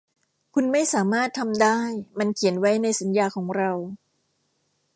[0.53, 1.79] คุณไม่สามารถทำได้
[2.19, 3.71] มันเขียนไว้ในสัญญาของเรา